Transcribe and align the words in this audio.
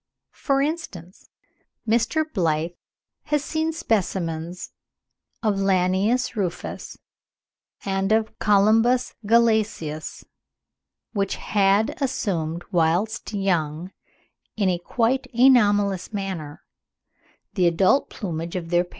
For 0.33 0.63
instance 0.63 1.29
Mr. 1.87 2.23
Blyth 2.25 2.73
has 3.25 3.43
seen 3.43 3.71
specimens 3.71 4.71
of 5.43 5.59
Lanius 5.59 6.35
rufus 6.35 6.97
and 7.85 8.11
of 8.11 8.39
Colymbus 8.39 9.13
glacialis 9.27 10.23
which 11.13 11.35
had 11.35 12.01
assumed 12.01 12.63
whilst 12.71 13.31
young, 13.31 13.91
in 14.57 14.69
a 14.69 14.79
quite 14.79 15.27
anomalous 15.35 16.11
manner, 16.11 16.63
the 17.53 17.67
adult 17.67 18.09
plumage 18.09 18.55
of 18.55 18.71
their 18.71 18.83
parents. 18.85 18.89